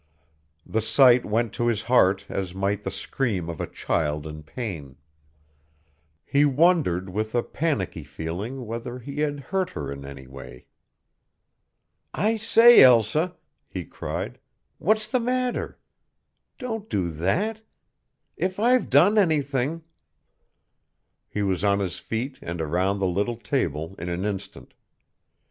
[0.65, 4.95] The sight went to his heart as might the scream of a child in pain.
[6.25, 10.65] He wondered with a panicky feeling whether he had hurt her in any way.
[12.15, 13.35] "I say, Elsa,"
[13.67, 14.39] he cried,
[14.79, 15.77] "what's the matter?
[16.57, 17.61] Don't do that.
[18.35, 19.83] If I've done anything"
[21.29, 24.73] He was on his feet and around the little table in an instant.